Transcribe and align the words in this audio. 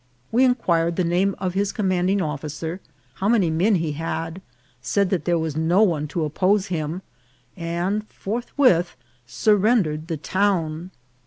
We 0.31 0.43
inquired 0.43 0.95
the 0.95 1.03
name 1.03 1.35
of 1.37 1.53
his 1.53 1.71
commanding 1.71 2.23
officer, 2.23 2.81
how 3.13 3.29
many 3.29 3.51
men 3.51 3.75
he 3.75 3.91
had, 3.91 4.41
said 4.81 5.11
that 5.11 5.25
there 5.25 5.37
was 5.37 5.55
no 5.55 5.83
one 5.83 6.07
to 6.07 6.25
oppose 6.25 6.65
him, 6.73 7.03
and 7.55 8.03
forthwith 8.09 8.95
sur 9.27 9.55
rendered 9.57 10.07
the 10.07 10.17
town. 10.17 10.89